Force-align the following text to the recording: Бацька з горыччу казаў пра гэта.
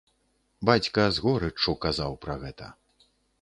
Бацька 0.69 1.05
з 1.17 1.23
горыччу 1.25 1.75
казаў 1.85 2.17
пра 2.25 2.39
гэта. 2.45 2.73